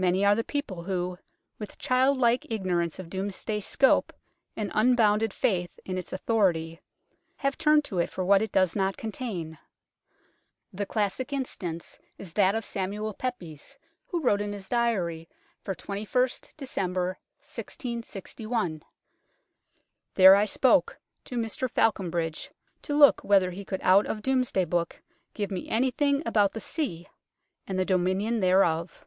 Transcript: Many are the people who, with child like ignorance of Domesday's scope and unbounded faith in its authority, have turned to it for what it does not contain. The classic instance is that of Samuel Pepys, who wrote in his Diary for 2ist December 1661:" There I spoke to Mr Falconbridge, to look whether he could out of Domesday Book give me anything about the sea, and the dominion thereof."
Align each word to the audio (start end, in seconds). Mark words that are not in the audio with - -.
Many 0.00 0.24
are 0.24 0.34
the 0.34 0.42
people 0.44 0.84
who, 0.84 1.18
with 1.58 1.76
child 1.76 2.16
like 2.16 2.46
ignorance 2.50 2.98
of 2.98 3.10
Domesday's 3.10 3.66
scope 3.66 4.14
and 4.56 4.72
unbounded 4.74 5.34
faith 5.34 5.78
in 5.84 5.98
its 5.98 6.10
authority, 6.10 6.80
have 7.36 7.58
turned 7.58 7.84
to 7.84 7.98
it 7.98 8.08
for 8.08 8.24
what 8.24 8.40
it 8.40 8.50
does 8.50 8.74
not 8.74 8.96
contain. 8.96 9.58
The 10.72 10.86
classic 10.86 11.34
instance 11.34 11.98
is 12.16 12.32
that 12.32 12.54
of 12.54 12.64
Samuel 12.64 13.12
Pepys, 13.12 13.76
who 14.06 14.22
wrote 14.22 14.40
in 14.40 14.54
his 14.54 14.70
Diary 14.70 15.28
for 15.60 15.74
2ist 15.74 16.56
December 16.56 17.18
1661:" 17.42 18.82
There 20.14 20.34
I 20.34 20.46
spoke 20.46 20.96
to 21.26 21.36
Mr 21.36 21.68
Falconbridge, 21.70 22.50
to 22.80 22.94
look 22.96 23.20
whether 23.22 23.50
he 23.50 23.66
could 23.66 23.80
out 23.82 24.06
of 24.06 24.22
Domesday 24.22 24.64
Book 24.64 25.02
give 25.34 25.50
me 25.50 25.68
anything 25.68 26.22
about 26.24 26.54
the 26.54 26.58
sea, 26.60 27.06
and 27.68 27.78
the 27.78 27.84
dominion 27.84 28.40
thereof." 28.40 29.04